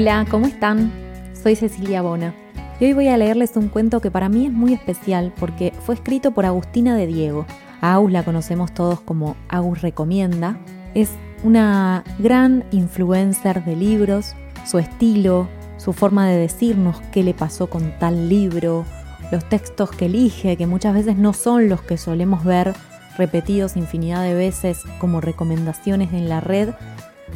Hola, 0.00 0.24
¿cómo 0.30 0.46
están? 0.46 0.90
Soy 1.34 1.56
Cecilia 1.56 2.00
Bona 2.00 2.34
y 2.80 2.86
hoy 2.86 2.94
voy 2.94 3.08
a 3.08 3.18
leerles 3.18 3.54
un 3.56 3.68
cuento 3.68 4.00
que 4.00 4.10
para 4.10 4.30
mí 4.30 4.46
es 4.46 4.50
muy 4.50 4.72
especial 4.72 5.30
porque 5.38 5.74
fue 5.84 5.94
escrito 5.94 6.30
por 6.30 6.46
Agustina 6.46 6.96
de 6.96 7.06
Diego. 7.06 7.44
A 7.82 7.92
Agus 7.92 8.10
la 8.10 8.22
conocemos 8.22 8.72
todos 8.72 9.02
como 9.02 9.36
Agus 9.50 9.82
Recomienda. 9.82 10.56
Es 10.94 11.10
una 11.44 12.02
gran 12.18 12.64
influencer 12.70 13.62
de 13.62 13.76
libros, 13.76 14.34
su 14.64 14.78
estilo, 14.78 15.48
su 15.76 15.92
forma 15.92 16.26
de 16.26 16.38
decirnos 16.38 17.02
qué 17.12 17.22
le 17.22 17.34
pasó 17.34 17.68
con 17.68 17.92
tal 17.98 18.30
libro, 18.30 18.86
los 19.30 19.46
textos 19.50 19.90
que 19.90 20.06
elige, 20.06 20.56
que 20.56 20.66
muchas 20.66 20.94
veces 20.94 21.18
no 21.18 21.34
son 21.34 21.68
los 21.68 21.82
que 21.82 21.98
solemos 21.98 22.42
ver 22.42 22.72
repetidos 23.18 23.76
infinidad 23.76 24.22
de 24.22 24.32
veces 24.32 24.80
como 24.98 25.20
recomendaciones 25.20 26.14
en 26.14 26.30
la 26.30 26.40
red, 26.40 26.70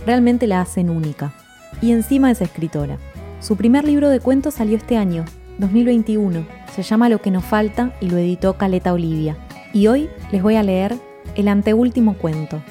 realmente 0.07 0.47
la 0.47 0.63
hacen 0.63 0.89
única. 0.89 1.35
Y 1.81 1.93
encima 1.93 2.31
es 2.31 2.41
escritora. 2.41 2.99
Su 3.41 3.57
primer 3.57 3.85
libro 3.85 4.09
de 4.09 4.21
cuentos 4.21 4.55
salió 4.55 4.77
este 4.77 4.97
año, 4.97 5.25
2021. 5.59 6.47
Se 6.75 6.83
llama 6.83 7.09
Lo 7.09 7.21
que 7.21 7.31
nos 7.31 7.45
falta 7.45 7.95
y 8.01 8.09
lo 8.09 8.17
editó 8.17 8.55
Caleta 8.55 8.93
Olivia. 8.93 9.37
Y 9.73 9.87
hoy 9.89 10.09
les 10.33 10.43
voy 10.43 10.57
a 10.57 10.63
leer 10.63 10.97
el 11.35 11.49
anteúltimo 11.49 12.15
cuento, 12.15 12.63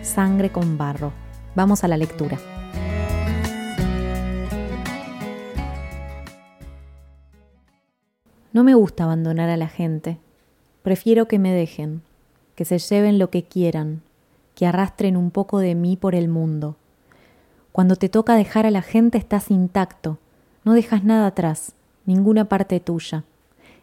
Sangre 0.00 0.50
con 0.50 0.78
barro. 0.78 1.12
Vamos 1.54 1.84
a 1.84 1.88
la 1.88 1.96
lectura. 1.96 2.38
No 8.52 8.64
me 8.64 8.74
gusta 8.74 9.04
abandonar 9.04 9.48
a 9.48 9.56
la 9.56 9.68
gente. 9.68 10.18
Prefiero 10.82 11.26
que 11.26 11.38
me 11.38 11.52
dejen, 11.52 12.02
que 12.54 12.64
se 12.64 12.78
lleven 12.78 13.18
lo 13.18 13.30
que 13.30 13.44
quieran, 13.44 14.02
que 14.54 14.66
arrastren 14.66 15.16
un 15.16 15.30
poco 15.30 15.58
de 15.58 15.74
mí 15.74 15.96
por 15.96 16.14
el 16.14 16.28
mundo. 16.28 16.76
Cuando 17.72 17.96
te 17.96 18.08
toca 18.08 18.34
dejar 18.34 18.66
a 18.66 18.70
la 18.70 18.82
gente 18.82 19.18
estás 19.18 19.50
intacto, 19.50 20.18
no 20.64 20.74
dejas 20.74 21.04
nada 21.04 21.26
atrás, 21.26 21.72
ninguna 22.06 22.44
parte 22.44 22.80
tuya. 22.80 23.24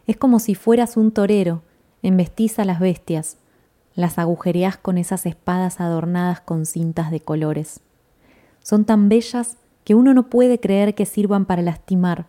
Es 0.06 0.16
como 0.16 0.38
si 0.38 0.54
fueras 0.54 0.96
un 0.96 1.12
torero, 1.12 1.62
embestís 2.02 2.58
a 2.58 2.64
las 2.64 2.80
bestias, 2.80 3.36
las 3.94 4.18
agujereás 4.18 4.76
con 4.76 4.96
esas 4.96 5.26
espadas 5.26 5.80
adornadas 5.80 6.40
con 6.40 6.64
cintas 6.66 7.10
de 7.10 7.20
colores. 7.20 7.80
Son 8.62 8.84
tan 8.84 9.08
bellas 9.08 9.56
que 9.84 9.94
uno 9.94 10.14
no 10.14 10.30
puede 10.30 10.60
creer 10.60 10.94
que 10.94 11.06
sirvan 11.06 11.44
para 11.44 11.62
lastimar, 11.62 12.26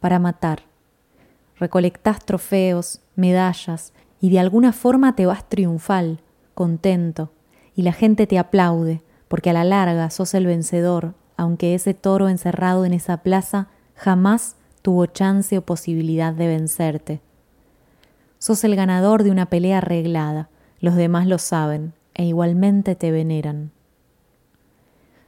para 0.00 0.18
matar 0.18 0.62
recolectás 1.58 2.24
trofeos, 2.24 3.00
medallas, 3.16 3.92
y 4.20 4.30
de 4.30 4.38
alguna 4.38 4.72
forma 4.72 5.14
te 5.14 5.26
vas 5.26 5.48
triunfal, 5.48 6.20
contento, 6.54 7.30
y 7.74 7.82
la 7.82 7.92
gente 7.92 8.26
te 8.26 8.38
aplaude, 8.38 9.02
porque 9.34 9.50
a 9.50 9.52
la 9.52 9.64
larga 9.64 10.10
sos 10.10 10.32
el 10.34 10.46
vencedor, 10.46 11.12
aunque 11.36 11.74
ese 11.74 11.92
toro 11.92 12.28
encerrado 12.28 12.84
en 12.84 12.92
esa 12.92 13.16
plaza 13.16 13.66
jamás 13.96 14.54
tuvo 14.80 15.06
chance 15.06 15.58
o 15.58 15.62
posibilidad 15.62 16.32
de 16.32 16.46
vencerte. 16.46 17.20
Sos 18.38 18.62
el 18.62 18.76
ganador 18.76 19.24
de 19.24 19.32
una 19.32 19.46
pelea 19.46 19.78
arreglada, 19.78 20.50
los 20.78 20.94
demás 20.94 21.26
lo 21.26 21.38
saben, 21.38 21.94
e 22.14 22.24
igualmente 22.26 22.94
te 22.94 23.10
veneran. 23.10 23.72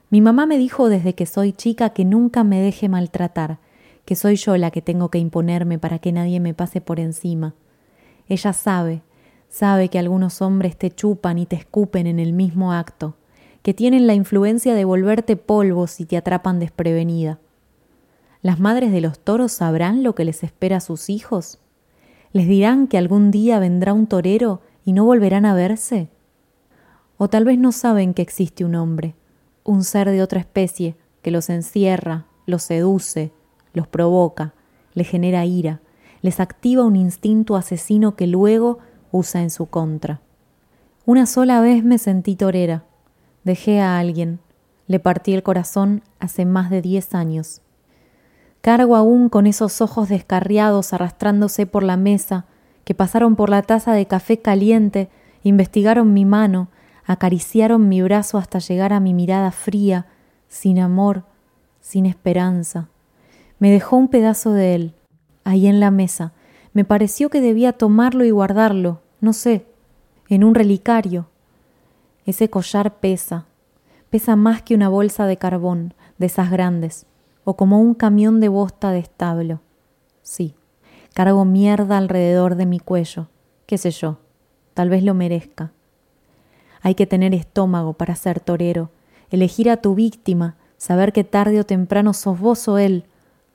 Mi 0.09 0.21
mamá 0.21 0.45
me 0.45 0.57
dijo 0.57 0.87
desde 0.87 1.13
que 1.13 1.25
soy 1.25 1.51
chica 1.51 1.89
que 1.89 2.05
nunca 2.05 2.45
me 2.45 2.61
deje 2.61 2.87
maltratar, 2.87 3.59
que 4.05 4.15
soy 4.15 4.37
yo 4.37 4.55
la 4.55 4.71
que 4.71 4.81
tengo 4.81 5.09
que 5.09 5.19
imponerme 5.19 5.79
para 5.79 5.99
que 5.99 6.13
nadie 6.13 6.39
me 6.39 6.53
pase 6.53 6.79
por 6.79 7.01
encima. 7.01 7.55
Ella 8.29 8.53
sabe, 8.53 9.01
sabe 9.49 9.89
que 9.89 9.99
algunos 9.99 10.41
hombres 10.41 10.77
te 10.77 10.91
chupan 10.91 11.39
y 11.39 11.45
te 11.45 11.57
escupen 11.57 12.07
en 12.07 12.19
el 12.19 12.31
mismo 12.31 12.71
acto, 12.71 13.17
que 13.67 13.73
tienen 13.73 14.07
la 14.07 14.13
influencia 14.13 14.73
de 14.75 14.85
volverte 14.85 15.35
polvo 15.35 15.87
si 15.87 16.05
te 16.05 16.15
atrapan 16.15 16.57
desprevenida. 16.57 17.37
¿Las 18.41 18.61
madres 18.61 18.93
de 18.93 19.01
los 19.01 19.19
toros 19.19 19.51
sabrán 19.51 20.03
lo 20.03 20.15
que 20.15 20.23
les 20.23 20.41
espera 20.43 20.77
a 20.77 20.79
sus 20.79 21.09
hijos? 21.09 21.59
¿Les 22.31 22.47
dirán 22.47 22.87
que 22.87 22.97
algún 22.97 23.29
día 23.29 23.59
vendrá 23.59 23.91
un 23.91 24.07
torero 24.07 24.61
y 24.85 24.93
no 24.93 25.03
volverán 25.03 25.45
a 25.45 25.53
verse? 25.53 26.07
O 27.17 27.27
tal 27.27 27.43
vez 27.43 27.59
no 27.59 27.73
saben 27.73 28.13
que 28.13 28.21
existe 28.21 28.63
un 28.63 28.73
hombre, 28.73 29.15
un 29.65 29.83
ser 29.83 30.11
de 30.11 30.21
otra 30.21 30.39
especie, 30.39 30.95
que 31.21 31.31
los 31.31 31.49
encierra, 31.49 32.25
los 32.45 32.63
seduce, 32.63 33.33
los 33.73 33.85
provoca, 33.85 34.53
les 34.93 35.09
genera 35.09 35.43
ira, 35.43 35.81
les 36.21 36.39
activa 36.39 36.85
un 36.85 36.95
instinto 36.95 37.57
asesino 37.57 38.15
que 38.15 38.27
luego 38.27 38.79
usa 39.11 39.41
en 39.41 39.49
su 39.49 39.65
contra. 39.65 40.21
Una 41.05 41.25
sola 41.25 41.59
vez 41.59 41.83
me 41.83 41.97
sentí 41.97 42.37
torera. 42.37 42.86
Dejé 43.47 43.79
a 43.79 43.97
alguien. 43.97 44.41
Le 44.87 44.99
partí 44.99 45.33
el 45.33 45.41
corazón 45.41 46.03
hace 46.19 46.43
más 46.43 46.69
de 46.69 46.81
diez 46.81 47.15
años. 47.15 47.61
Cargo 48.59 48.97
aún 48.97 49.29
con 49.29 49.47
esos 49.47 49.79
ojos 49.79 50.09
descarriados 50.09 50.91
arrastrándose 50.91 51.65
por 51.65 51.81
la 51.81 51.95
mesa, 51.95 52.43
que 52.83 52.93
pasaron 52.93 53.37
por 53.37 53.49
la 53.49 53.61
taza 53.61 53.93
de 53.93 54.05
café 54.05 54.41
caliente, 54.41 55.09
investigaron 55.43 56.13
mi 56.13 56.25
mano, 56.25 56.67
acariciaron 57.05 57.87
mi 57.87 58.01
brazo 58.01 58.37
hasta 58.37 58.59
llegar 58.59 58.91
a 58.91 58.99
mi 58.99 59.13
mirada 59.13 59.53
fría, 59.53 60.07
sin 60.49 60.77
amor, 60.77 61.23
sin 61.79 62.05
esperanza. 62.05 62.89
Me 63.59 63.71
dejó 63.71 63.95
un 63.95 64.09
pedazo 64.09 64.51
de 64.51 64.75
él, 64.75 64.93
ahí 65.45 65.67
en 65.67 65.79
la 65.79 65.89
mesa. 65.89 66.33
Me 66.73 66.83
pareció 66.83 67.29
que 67.29 67.39
debía 67.39 67.71
tomarlo 67.71 68.25
y 68.25 68.29
guardarlo, 68.31 68.99
no 69.21 69.31
sé, 69.31 69.65
en 70.27 70.43
un 70.43 70.53
relicario. 70.53 71.29
Ese 72.27 72.49
collar 72.49 72.95
pesa, 72.99 73.45
pesa 74.09 74.35
más 74.35 74.61
que 74.61 74.75
una 74.75 74.89
bolsa 74.89 75.25
de 75.27 75.37
carbón, 75.37 75.93
de 76.17 76.25
esas 76.25 76.51
grandes, 76.51 77.05
o 77.45 77.55
como 77.55 77.79
un 77.79 77.93
camión 77.93 78.41
de 78.41 78.49
bosta 78.49 78.91
de 78.91 78.99
establo. 78.99 79.61
Sí, 80.23 80.53
cargo 81.13 81.45
mierda 81.45 81.97
alrededor 81.97 82.55
de 82.55 82.65
mi 82.65 82.79
cuello, 82.79 83.29
qué 83.65 83.77
sé 83.77 83.91
yo, 83.91 84.17
tal 84.73 84.89
vez 84.89 85.03
lo 85.03 85.13
merezca. 85.13 85.71
Hay 86.81 86.95
que 86.95 87.07
tener 87.07 87.33
estómago 87.33 87.93
para 87.93 88.17
ser 88.17 88.41
torero, 88.41 88.91
elegir 89.29 89.69
a 89.69 89.77
tu 89.77 89.95
víctima, 89.95 90.57
saber 90.75 91.13
que 91.13 91.23
tarde 91.23 91.61
o 91.61 91.65
temprano 91.65 92.13
sos 92.13 92.37
vos 92.37 92.67
o 92.67 92.77
él, 92.77 93.05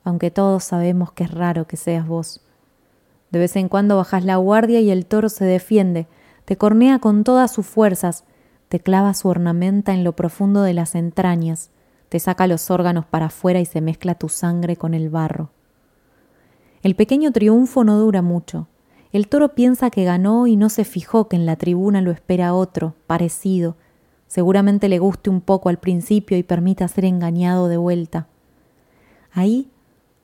aunque 0.02 0.30
todos 0.30 0.64
sabemos 0.64 1.12
que 1.12 1.24
es 1.24 1.30
raro 1.30 1.66
que 1.66 1.76
seas 1.76 2.06
vos. 2.06 2.40
De 3.30 3.38
vez 3.38 3.54
en 3.56 3.68
cuando 3.68 3.98
bajas 3.98 4.24
la 4.24 4.36
guardia 4.36 4.80
y 4.80 4.90
el 4.90 5.04
toro 5.04 5.28
se 5.28 5.44
defiende, 5.44 6.06
te 6.46 6.56
cornea 6.56 7.00
con 7.00 7.22
todas 7.22 7.52
sus 7.52 7.66
fuerzas, 7.66 8.24
te 8.72 8.80
clava 8.80 9.12
su 9.12 9.28
ornamenta 9.28 9.92
en 9.92 10.02
lo 10.02 10.16
profundo 10.16 10.62
de 10.62 10.72
las 10.72 10.94
entrañas, 10.94 11.68
te 12.08 12.18
saca 12.18 12.46
los 12.46 12.70
órganos 12.70 13.04
para 13.04 13.26
afuera 13.26 13.60
y 13.60 13.66
se 13.66 13.82
mezcla 13.82 14.14
tu 14.14 14.30
sangre 14.30 14.76
con 14.76 14.94
el 14.94 15.10
barro. 15.10 15.50
El 16.82 16.96
pequeño 16.96 17.32
triunfo 17.32 17.84
no 17.84 17.98
dura 17.98 18.22
mucho. 18.22 18.68
El 19.12 19.28
toro 19.28 19.50
piensa 19.50 19.90
que 19.90 20.04
ganó 20.04 20.46
y 20.46 20.56
no 20.56 20.70
se 20.70 20.86
fijó 20.86 21.28
que 21.28 21.36
en 21.36 21.44
la 21.44 21.56
tribuna 21.56 22.00
lo 22.00 22.12
espera 22.12 22.54
otro, 22.54 22.94
parecido. 23.06 23.76
Seguramente 24.26 24.88
le 24.88 25.00
guste 25.00 25.28
un 25.28 25.42
poco 25.42 25.68
al 25.68 25.76
principio 25.76 26.38
y 26.38 26.42
permita 26.42 26.88
ser 26.88 27.04
engañado 27.04 27.68
de 27.68 27.76
vuelta. 27.76 28.26
Ahí 29.32 29.68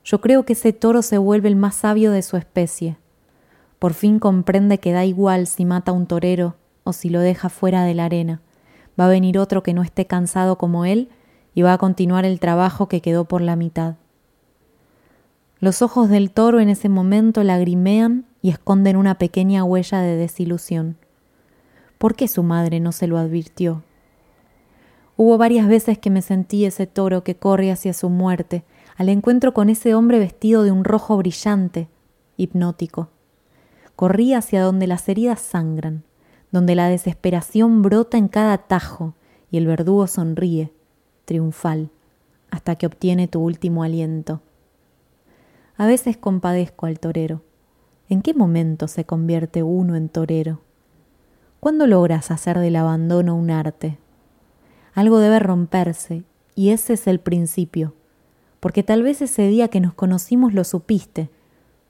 yo 0.03 0.21
creo 0.21 0.43
que 0.43 0.53
ese 0.53 0.73
toro 0.73 1.03
se 1.03 1.19
vuelve 1.19 1.49
el 1.49 1.55
más 1.55 1.75
sabio 1.75 2.11
de 2.11 2.23
su 2.23 2.35
especie. 2.35 2.97
Por 3.77 3.93
fin 3.93 4.17
comprende 4.17 4.79
que 4.79 4.91
da 4.91 5.05
igual 5.05 5.45
si 5.45 5.65
mata 5.65 5.91
a 5.91 5.93
un 5.93 6.07
torero 6.07 6.55
o 6.83 6.93
si 6.93 7.09
lo 7.09 7.19
deja 7.19 7.49
fuera 7.49 7.83
de 7.83 7.93
la 7.93 8.05
arena. 8.05 8.41
Va 8.99 9.05
a 9.05 9.09
venir 9.09 9.37
otro 9.37 9.63
que 9.63 9.73
no 9.73 9.83
esté 9.83 10.05
cansado 10.05 10.57
como 10.57 10.85
él 10.85 11.09
y 11.53 11.61
va 11.61 11.73
a 11.73 11.77
continuar 11.77 12.25
el 12.25 12.39
trabajo 12.39 12.87
que 12.87 13.01
quedó 13.01 13.25
por 13.25 13.41
la 13.41 13.55
mitad. 13.55 13.95
Los 15.59 15.81
ojos 15.81 16.09
del 16.09 16.31
toro 16.31 16.59
en 16.59 16.69
ese 16.69 16.87
momento 16.87 17.43
lagrimean 17.43 18.25
y 18.41 18.49
esconden 18.49 18.95
una 18.95 19.15
pequeña 19.15 19.63
huella 19.63 19.99
de 19.99 20.15
desilusión. 20.15 20.97
¿Por 21.97 22.15
qué 22.15 22.29
su 22.29 22.43
madre 22.43 22.79
no 22.79 22.93
se 22.93 23.07
lo 23.07 23.17
advirtió? 23.17 23.83
Hubo 25.17 25.37
varias 25.37 25.67
veces 25.67 25.97
que 25.97 26.09
me 26.09 26.21
sentí 26.21 26.63
ese 26.63 26.87
toro 26.87 27.25
que 27.25 27.35
corre 27.35 27.71
hacia 27.71 27.93
su 27.93 28.09
muerte, 28.09 28.63
al 28.95 29.09
encuentro 29.09 29.53
con 29.53 29.69
ese 29.69 29.93
hombre 29.93 30.17
vestido 30.17 30.63
de 30.63 30.71
un 30.71 30.85
rojo 30.85 31.17
brillante, 31.17 31.89
hipnótico. 32.37 33.09
Corrí 33.97 34.33
hacia 34.33 34.63
donde 34.63 34.87
las 34.87 35.09
heridas 35.09 35.41
sangran, 35.41 36.05
donde 36.51 36.75
la 36.75 36.89
desesperación 36.89 37.81
brota 37.81 38.17
en 38.17 38.27
cada 38.27 38.57
tajo 38.57 39.13
y 39.51 39.57
el 39.57 39.67
verdugo 39.67 40.07
sonríe, 40.07 40.71
triunfal, 41.25 41.89
hasta 42.51 42.75
que 42.75 42.87
obtiene 42.87 43.27
tu 43.27 43.39
último 43.39 43.83
aliento. 43.83 44.41
A 45.77 45.85
veces 45.85 46.17
compadezco 46.17 46.85
al 46.85 46.99
torero. 46.99 47.41
¿En 48.09 48.21
qué 48.21 48.33
momento 48.33 48.87
se 48.87 49.05
convierte 49.05 49.63
uno 49.63 49.95
en 49.95 50.09
torero? 50.09 50.61
¿Cuándo 51.59 51.87
logras 51.87 52.31
hacer 52.31 52.57
del 52.59 52.75
abandono 52.75 53.35
un 53.35 53.51
arte? 53.51 53.97
Algo 54.93 55.19
debe 55.19 55.39
romperse, 55.39 56.23
y 56.55 56.69
ese 56.69 56.93
es 56.93 57.07
el 57.07 57.19
principio 57.19 57.93
porque 58.59 58.83
tal 58.83 59.03
vez 59.03 59.21
ese 59.21 59.47
día 59.47 59.69
que 59.69 59.79
nos 59.79 59.93
conocimos 59.93 60.53
lo 60.53 60.63
supiste, 60.63 61.29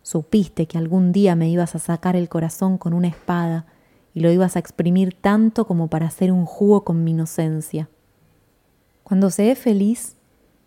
supiste 0.01 0.67
que 0.67 0.77
algún 0.77 1.11
día 1.11 1.35
me 1.35 1.49
ibas 1.49 1.75
a 1.75 1.79
sacar 1.79 2.15
el 2.15 2.29
corazón 2.29 2.77
con 2.77 2.93
una 2.93 3.07
espada 3.07 3.65
y 4.13 4.21
lo 4.21 4.31
ibas 4.31 4.55
a 4.55 4.59
exprimir 4.59 5.13
tanto 5.13 5.65
como 5.65 5.87
para 5.87 6.07
hacer 6.07 6.31
un 6.31 6.45
jugo 6.45 6.83
con 6.83 7.03
mi 7.03 7.11
inocencia. 7.11 7.89
Cuando 9.03 9.29
se 9.29 9.51
es 9.51 9.59
feliz, 9.59 10.15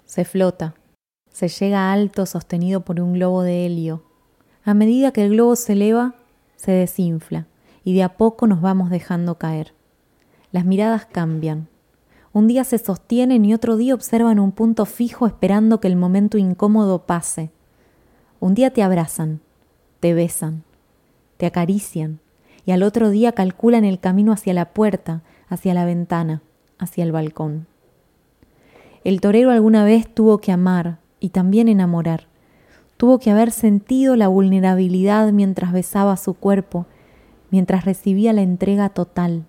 se 0.04 0.24
flota, 0.24 0.74
Se 1.30 1.48
llega 1.48 1.92
alto 1.92 2.26
sostenido 2.26 2.82
por 2.84 3.00
un 3.00 3.14
globo 3.14 3.42
de 3.42 3.64
helio. 3.64 4.02
A 4.64 4.74
medida 4.74 5.12
que 5.12 5.24
el 5.24 5.30
globo 5.30 5.56
se 5.56 5.72
eleva, 5.72 6.14
se 6.56 6.72
desinfla 6.72 7.46
y 7.84 7.94
de 7.94 8.02
a 8.02 8.18
poco 8.18 8.46
nos 8.46 8.60
vamos 8.60 8.90
dejando 8.90 9.38
caer. 9.38 9.72
Las 10.50 10.66
miradas 10.66 11.06
cambian. 11.06 11.68
Un 12.34 12.48
día 12.48 12.64
se 12.64 12.76
sostienen 12.76 13.46
y 13.46 13.54
otro 13.54 13.76
día 13.76 13.94
observan 13.94 14.38
un 14.38 14.52
punto 14.52 14.84
fijo 14.84 15.26
esperando 15.26 15.80
que 15.80 15.88
el 15.88 15.96
momento 15.96 16.36
incómodo 16.36 17.06
pase. 17.06 17.50
Un 18.38 18.54
día 18.54 18.70
te 18.70 18.82
abrazan, 18.82 19.40
te 20.00 20.12
besan, 20.12 20.64
te 21.38 21.46
acarician 21.46 22.21
y 22.64 22.70
al 22.70 22.82
otro 22.82 23.10
día 23.10 23.32
calculan 23.32 23.84
el 23.84 23.98
camino 23.98 24.32
hacia 24.32 24.54
la 24.54 24.66
puerta, 24.72 25.22
hacia 25.48 25.74
la 25.74 25.84
ventana, 25.84 26.42
hacia 26.78 27.04
el 27.04 27.12
balcón. 27.12 27.66
El 29.04 29.20
torero 29.20 29.50
alguna 29.50 29.84
vez 29.84 30.12
tuvo 30.12 30.38
que 30.38 30.52
amar 30.52 30.98
y 31.18 31.30
también 31.30 31.68
enamorar. 31.68 32.26
Tuvo 32.96 33.18
que 33.18 33.30
haber 33.30 33.50
sentido 33.50 34.14
la 34.14 34.28
vulnerabilidad 34.28 35.32
mientras 35.32 35.72
besaba 35.72 36.16
su 36.16 36.34
cuerpo, 36.34 36.86
mientras 37.50 37.84
recibía 37.84 38.32
la 38.32 38.42
entrega 38.42 38.90
total, 38.90 39.44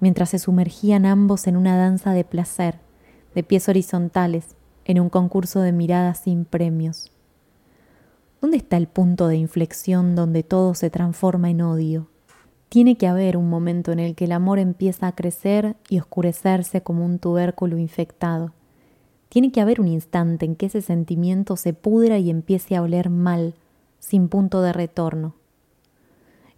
mientras 0.00 0.30
se 0.30 0.38
sumergían 0.38 1.06
ambos 1.06 1.46
en 1.46 1.56
una 1.56 1.78
danza 1.78 2.12
de 2.12 2.24
placer, 2.24 2.78
de 3.34 3.42
pies 3.42 3.68
horizontales, 3.68 4.54
en 4.84 5.00
un 5.00 5.08
concurso 5.08 5.60
de 5.60 5.72
miradas 5.72 6.18
sin 6.18 6.44
premios. 6.44 7.10
¿Dónde 8.42 8.58
está 8.58 8.76
el 8.76 8.86
punto 8.86 9.28
de 9.28 9.36
inflexión 9.36 10.14
donde 10.14 10.42
todo 10.42 10.74
se 10.74 10.90
transforma 10.90 11.48
en 11.48 11.62
odio? 11.62 12.08
Tiene 12.74 12.96
que 12.96 13.06
haber 13.06 13.36
un 13.36 13.48
momento 13.48 13.92
en 13.92 14.00
el 14.00 14.16
que 14.16 14.24
el 14.24 14.32
amor 14.32 14.58
empieza 14.58 15.06
a 15.06 15.14
crecer 15.14 15.76
y 15.88 16.00
oscurecerse 16.00 16.82
como 16.82 17.04
un 17.04 17.20
tubérculo 17.20 17.78
infectado. 17.78 18.52
Tiene 19.28 19.52
que 19.52 19.60
haber 19.60 19.80
un 19.80 19.86
instante 19.86 20.44
en 20.44 20.56
que 20.56 20.66
ese 20.66 20.82
sentimiento 20.82 21.54
se 21.54 21.72
pudra 21.72 22.18
y 22.18 22.30
empiece 22.30 22.74
a 22.74 22.82
oler 22.82 23.10
mal, 23.10 23.54
sin 24.00 24.28
punto 24.28 24.60
de 24.60 24.72
retorno. 24.72 25.36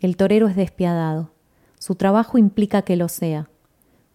El 0.01 0.17
torero 0.17 0.49
es 0.49 0.57
despiadado. 0.57 1.33
Su 1.79 1.97
trabajo 1.97 2.39
implica 2.39 2.81
que 2.81 2.97
lo 2.97 3.11
sea. 3.11 3.51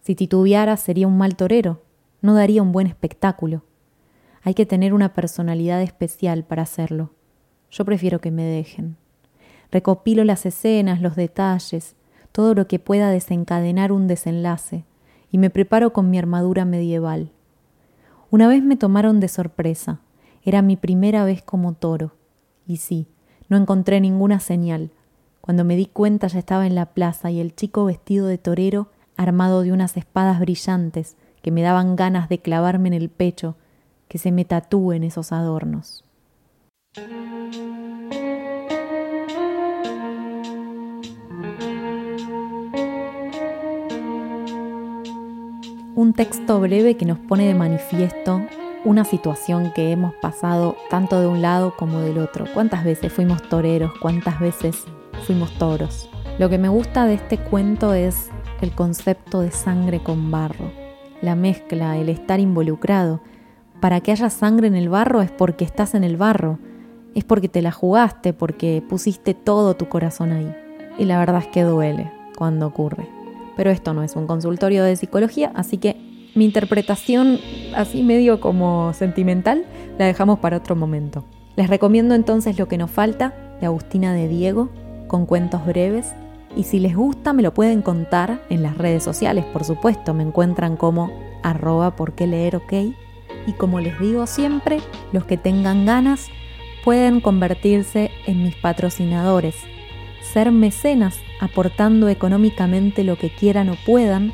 Si 0.00 0.16
titubeara 0.16 0.76
sería 0.78 1.06
un 1.06 1.16
mal 1.16 1.36
torero, 1.36 1.82
no 2.20 2.34
daría 2.34 2.62
un 2.62 2.72
buen 2.72 2.88
espectáculo. 2.88 3.62
Hay 4.42 4.54
que 4.54 4.66
tener 4.66 4.92
una 4.92 5.14
personalidad 5.14 5.80
especial 5.82 6.42
para 6.42 6.62
hacerlo. 6.62 7.12
Yo 7.70 7.84
prefiero 7.84 8.20
que 8.20 8.32
me 8.32 8.42
dejen. 8.42 8.96
Recopilo 9.72 10.22
las 10.22 10.44
escenas, 10.46 11.00
los 11.00 11.16
detalles, 11.16 11.96
todo 12.30 12.54
lo 12.54 12.68
que 12.68 12.78
pueda 12.78 13.10
desencadenar 13.10 13.90
un 13.90 14.06
desenlace, 14.06 14.84
y 15.30 15.38
me 15.38 15.48
preparo 15.48 15.94
con 15.94 16.10
mi 16.10 16.18
armadura 16.18 16.66
medieval. 16.66 17.32
Una 18.30 18.48
vez 18.48 18.62
me 18.62 18.76
tomaron 18.76 19.18
de 19.18 19.28
sorpresa. 19.28 20.00
Era 20.42 20.62
mi 20.62 20.76
primera 20.76 21.24
vez 21.24 21.42
como 21.42 21.72
toro. 21.72 22.12
Y 22.66 22.78
sí, 22.78 23.06
no 23.48 23.56
encontré 23.56 24.00
ninguna 24.00 24.40
señal. 24.40 24.90
Cuando 25.40 25.64
me 25.64 25.76
di 25.76 25.86
cuenta 25.86 26.26
ya 26.28 26.38
estaba 26.38 26.66
en 26.66 26.74
la 26.74 26.86
plaza 26.86 27.30
y 27.30 27.40
el 27.40 27.54
chico 27.54 27.84
vestido 27.84 28.26
de 28.26 28.38
torero, 28.38 28.88
armado 29.16 29.62
de 29.62 29.72
unas 29.72 29.96
espadas 29.96 30.38
brillantes 30.38 31.16
que 31.42 31.50
me 31.50 31.62
daban 31.62 31.96
ganas 31.96 32.28
de 32.28 32.38
clavarme 32.38 32.88
en 32.88 32.94
el 32.94 33.08
pecho, 33.08 33.56
que 34.08 34.18
se 34.18 34.32
me 34.32 34.44
tatúen 34.44 35.02
esos 35.02 35.32
adornos. 35.32 36.04
Un 45.94 46.14
texto 46.14 46.58
breve 46.58 46.96
que 46.96 47.04
nos 47.04 47.18
pone 47.18 47.46
de 47.46 47.54
manifiesto 47.54 48.40
una 48.82 49.04
situación 49.04 49.72
que 49.74 49.92
hemos 49.92 50.14
pasado 50.14 50.74
tanto 50.88 51.20
de 51.20 51.26
un 51.26 51.42
lado 51.42 51.74
como 51.76 52.00
del 52.00 52.16
otro. 52.16 52.46
¿Cuántas 52.54 52.82
veces 52.82 53.12
fuimos 53.12 53.42
toreros? 53.42 53.92
¿Cuántas 54.00 54.40
veces 54.40 54.84
fuimos 55.26 55.52
toros? 55.58 56.08
Lo 56.38 56.48
que 56.48 56.56
me 56.56 56.70
gusta 56.70 57.04
de 57.04 57.14
este 57.14 57.36
cuento 57.36 57.92
es 57.92 58.30
el 58.62 58.72
concepto 58.72 59.42
de 59.42 59.50
sangre 59.50 60.02
con 60.02 60.30
barro, 60.30 60.72
la 61.20 61.36
mezcla, 61.36 61.98
el 61.98 62.08
estar 62.08 62.40
involucrado. 62.40 63.20
Para 63.80 64.00
que 64.00 64.12
haya 64.12 64.30
sangre 64.30 64.68
en 64.68 64.76
el 64.76 64.88
barro 64.88 65.20
es 65.20 65.30
porque 65.30 65.66
estás 65.66 65.94
en 65.94 66.04
el 66.04 66.16
barro, 66.16 66.58
es 67.14 67.24
porque 67.24 67.50
te 67.50 67.60
la 67.60 67.70
jugaste, 67.70 68.32
porque 68.32 68.82
pusiste 68.88 69.34
todo 69.34 69.74
tu 69.74 69.90
corazón 69.90 70.32
ahí. 70.32 70.56
Y 70.98 71.04
la 71.04 71.18
verdad 71.18 71.42
es 71.42 71.48
que 71.48 71.64
duele 71.64 72.10
cuando 72.34 72.66
ocurre. 72.66 73.21
Pero 73.56 73.70
esto 73.70 73.94
no 73.94 74.02
es 74.02 74.16
un 74.16 74.26
consultorio 74.26 74.84
de 74.84 74.96
psicología, 74.96 75.52
así 75.54 75.78
que 75.78 75.96
mi 76.34 76.44
interpretación, 76.44 77.38
así 77.74 78.02
medio 78.02 78.40
como 78.40 78.92
sentimental, 78.94 79.64
la 79.98 80.06
dejamos 80.06 80.38
para 80.38 80.56
otro 80.56 80.76
momento. 80.76 81.24
Les 81.56 81.68
recomiendo 81.68 82.14
entonces 82.14 82.58
Lo 82.58 82.68
que 82.68 82.78
nos 82.78 82.90
falta, 82.90 83.34
de 83.60 83.66
Agustina 83.66 84.14
de 84.14 84.28
Diego, 84.28 84.70
con 85.06 85.26
cuentos 85.26 85.64
breves. 85.66 86.14
Y 86.56 86.64
si 86.64 86.78
les 86.78 86.96
gusta, 86.96 87.32
me 87.32 87.42
lo 87.42 87.52
pueden 87.54 87.82
contar 87.82 88.40
en 88.48 88.62
las 88.62 88.76
redes 88.76 89.02
sociales, 89.02 89.44
por 89.44 89.64
supuesto. 89.64 90.14
Me 90.14 90.22
encuentran 90.22 90.76
como 90.76 91.10
arroba 91.42 91.96
por 91.96 92.14
qué 92.14 92.26
leer 92.26 92.56
ok. 92.56 92.72
Y 93.46 93.52
como 93.58 93.80
les 93.80 93.98
digo 93.98 94.26
siempre, 94.26 94.80
los 95.12 95.24
que 95.24 95.36
tengan 95.36 95.84
ganas 95.84 96.28
pueden 96.84 97.20
convertirse 97.20 98.10
en 98.26 98.42
mis 98.42 98.56
patrocinadores, 98.56 99.56
ser 100.22 100.50
mecenas 100.52 101.20
aportando 101.40 102.08
económicamente 102.08 103.04
lo 103.04 103.16
que 103.16 103.30
quieran 103.30 103.68
o 103.68 103.74
puedan 103.86 104.32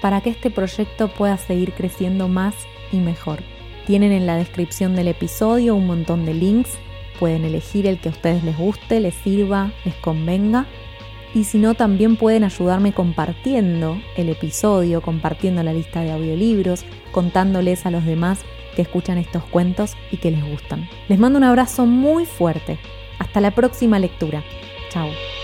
para 0.00 0.20
que 0.20 0.30
este 0.30 0.50
proyecto 0.50 1.08
pueda 1.08 1.36
seguir 1.36 1.72
creciendo 1.72 2.28
más 2.28 2.54
y 2.92 2.98
mejor. 2.98 3.40
Tienen 3.86 4.12
en 4.12 4.26
la 4.26 4.36
descripción 4.36 4.94
del 4.94 5.08
episodio 5.08 5.74
un 5.74 5.86
montón 5.86 6.24
de 6.24 6.34
links, 6.34 6.78
pueden 7.18 7.44
elegir 7.44 7.86
el 7.86 7.98
que 7.98 8.08
a 8.08 8.12
ustedes 8.12 8.44
les 8.44 8.56
guste, 8.56 9.00
les 9.00 9.14
sirva, 9.14 9.72
les 9.84 9.94
convenga. 9.96 10.66
Y 11.34 11.44
si 11.44 11.58
no, 11.58 11.74
también 11.74 12.16
pueden 12.16 12.44
ayudarme 12.44 12.92
compartiendo 12.92 14.00
el 14.16 14.28
episodio, 14.30 15.00
compartiendo 15.00 15.62
la 15.62 15.72
lista 15.72 16.00
de 16.02 16.12
audiolibros, 16.12 16.84
contándoles 17.12 17.86
a 17.86 17.90
los 17.90 18.04
demás 18.04 18.40
que 18.74 18.82
escuchan 18.82 19.18
estos 19.18 19.44
cuentos 19.44 19.96
y 20.10 20.16
que 20.16 20.30
les 20.30 20.44
gustan. 20.44 20.88
Les 21.08 21.18
mando 21.18 21.38
un 21.38 21.44
abrazo 21.44 21.86
muy 21.86 22.26
fuerte. 22.26 22.78
Hasta 23.18 23.40
la 23.40 23.52
próxima 23.52 23.98
lectura. 23.98 24.42
Chao. 24.90 25.39